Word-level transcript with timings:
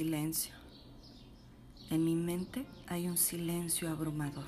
silencio. 0.00 0.54
En 1.90 2.06
mi 2.06 2.14
mente 2.14 2.64
hay 2.86 3.06
un 3.06 3.18
silencio 3.18 3.90
abrumador. 3.90 4.46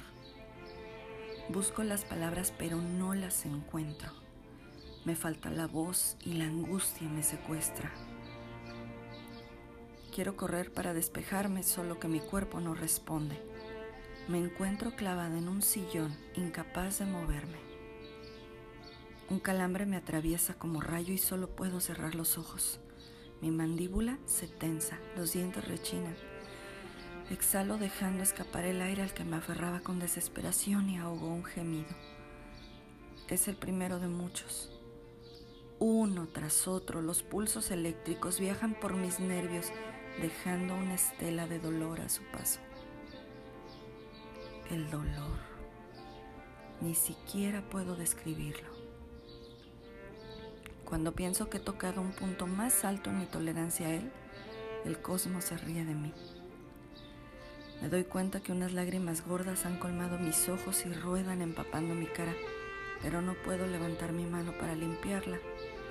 Busco 1.50 1.82
las 1.82 2.06
palabras 2.06 2.54
pero 2.56 2.78
no 2.78 3.14
las 3.14 3.44
encuentro. 3.44 4.08
Me 5.04 5.14
falta 5.14 5.50
la 5.50 5.66
voz 5.66 6.16
y 6.24 6.32
la 6.32 6.44
angustia 6.44 7.06
me 7.06 7.22
secuestra. 7.22 7.92
Quiero 10.10 10.38
correr 10.38 10.72
para 10.72 10.94
despejarme, 10.94 11.62
solo 11.64 12.00
que 12.00 12.08
mi 12.08 12.20
cuerpo 12.20 12.58
no 12.58 12.72
responde. 12.72 13.38
Me 14.28 14.38
encuentro 14.38 14.96
clavada 14.96 15.36
en 15.36 15.48
un 15.48 15.60
sillón, 15.60 16.16
incapaz 16.34 17.00
de 17.00 17.04
moverme. 17.04 17.58
Un 19.28 19.38
calambre 19.38 19.84
me 19.84 19.98
atraviesa 19.98 20.54
como 20.54 20.80
rayo 20.80 21.12
y 21.12 21.18
solo 21.18 21.54
puedo 21.54 21.78
cerrar 21.80 22.14
los 22.14 22.38
ojos. 22.38 22.80
Mi 23.42 23.50
mandíbula 23.50 24.18
se 24.24 24.46
tensa, 24.46 25.00
los 25.16 25.32
dientes 25.32 25.66
rechinan. 25.66 26.14
Exhalo 27.28 27.76
dejando 27.76 28.22
escapar 28.22 28.64
el 28.64 28.80
aire 28.80 29.02
al 29.02 29.12
que 29.14 29.24
me 29.24 29.34
aferraba 29.34 29.80
con 29.80 29.98
desesperación 29.98 30.88
y 30.88 30.98
ahogo 30.98 31.26
un 31.26 31.42
gemido. 31.42 31.88
Es 33.28 33.48
el 33.48 33.56
primero 33.56 33.98
de 33.98 34.06
muchos. 34.06 34.70
Uno 35.80 36.28
tras 36.28 36.68
otro, 36.68 37.02
los 37.02 37.24
pulsos 37.24 37.72
eléctricos 37.72 38.38
viajan 38.38 38.78
por 38.78 38.94
mis 38.94 39.18
nervios, 39.18 39.72
dejando 40.20 40.76
una 40.76 40.94
estela 40.94 41.48
de 41.48 41.58
dolor 41.58 42.00
a 42.00 42.08
su 42.08 42.22
paso. 42.30 42.60
El 44.70 44.88
dolor. 44.88 45.40
Ni 46.80 46.94
siquiera 46.94 47.68
puedo 47.68 47.96
describirlo. 47.96 48.81
Cuando 50.92 51.12
pienso 51.12 51.48
que 51.48 51.56
he 51.56 51.60
tocado 51.60 52.02
un 52.02 52.12
punto 52.12 52.46
más 52.46 52.84
alto 52.84 53.08
en 53.08 53.20
mi 53.20 53.24
tolerancia 53.24 53.86
a 53.86 53.94
él, 53.94 54.12
el 54.84 55.00
cosmos 55.00 55.44
se 55.44 55.56
ríe 55.56 55.86
de 55.86 55.94
mí. 55.94 56.12
Me 57.80 57.88
doy 57.88 58.04
cuenta 58.04 58.40
que 58.40 58.52
unas 58.52 58.74
lágrimas 58.74 59.26
gordas 59.26 59.64
han 59.64 59.78
colmado 59.78 60.18
mis 60.18 60.50
ojos 60.50 60.84
y 60.84 60.92
ruedan 60.92 61.40
empapando 61.40 61.94
mi 61.94 62.04
cara, 62.04 62.34
pero 63.00 63.22
no 63.22 63.32
puedo 63.42 63.66
levantar 63.66 64.12
mi 64.12 64.26
mano 64.26 64.52
para 64.60 64.74
limpiarla 64.74 65.38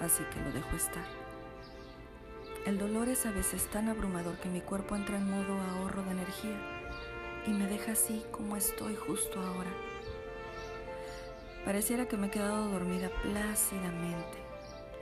así 0.02 0.22
que 0.32 0.40
lo 0.40 0.52
dejo 0.52 0.76
estar. 0.76 1.08
El 2.68 2.78
dolor 2.78 3.10
es 3.10 3.26
a 3.26 3.32
veces 3.32 3.66
tan 3.72 3.90
abrumador 3.90 4.38
que 4.38 4.50
mi 4.50 4.62
cuerpo 4.62 4.96
entra 4.96 5.18
en 5.18 5.32
modo 5.32 5.60
ahorro 5.60 6.04
de 6.04 6.12
energía 6.12 6.60
y 7.48 7.50
me 7.50 7.66
deja 7.66 7.94
así 7.94 8.24
como 8.30 8.56
estoy 8.56 8.96
justo 8.96 9.40
ahora. 9.40 9.72
Pareciera 11.66 12.08
que 12.08 12.18
me 12.18 12.28
he 12.28 12.30
quedado 12.30 12.70
dormida 12.70 13.10
plácidamente, 13.24 14.41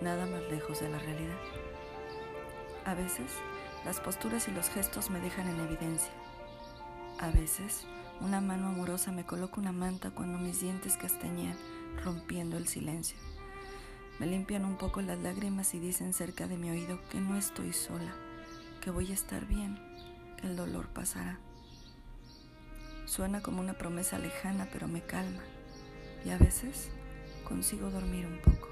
nada 0.01 0.25
más 0.25 0.41
lejos 0.49 0.79
de 0.79 0.89
la 0.89 0.99
realidad. 0.99 1.37
A 2.85 2.93
veces 2.93 3.31
las 3.85 3.99
posturas 3.99 4.47
y 4.47 4.51
los 4.51 4.69
gestos 4.69 5.09
me 5.09 5.19
dejan 5.19 5.47
en 5.47 5.59
evidencia. 5.59 6.11
A 7.19 7.29
veces 7.31 7.85
una 8.21 8.41
mano 8.41 8.67
amorosa 8.67 9.11
me 9.11 9.25
coloca 9.25 9.59
una 9.59 9.71
manta 9.71 10.11
cuando 10.11 10.37
mis 10.37 10.61
dientes 10.61 10.97
castañean, 10.97 11.57
rompiendo 12.03 12.57
el 12.57 12.67
silencio. 12.67 13.17
Me 14.19 14.27
limpian 14.27 14.65
un 14.65 14.77
poco 14.77 15.01
las 15.01 15.19
lágrimas 15.19 15.73
y 15.73 15.79
dicen 15.79 16.13
cerca 16.13 16.47
de 16.47 16.57
mi 16.57 16.69
oído 16.69 16.99
que 17.09 17.21
no 17.21 17.37
estoy 17.37 17.71
sola, 17.71 18.13
que 18.81 18.91
voy 18.91 19.11
a 19.11 19.13
estar 19.13 19.45
bien, 19.45 19.79
que 20.37 20.47
el 20.47 20.57
dolor 20.57 20.89
pasará. 20.89 21.39
Suena 23.05 23.41
como 23.41 23.61
una 23.61 23.73
promesa 23.73 24.19
lejana, 24.19 24.67
pero 24.71 24.87
me 24.87 25.01
calma 25.01 25.41
y 26.25 26.29
a 26.29 26.37
veces 26.37 26.89
consigo 27.45 27.89
dormir 27.89 28.25
un 28.25 28.39
poco 28.41 28.68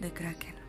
de 0.00 0.10
Kraken. 0.10 0.65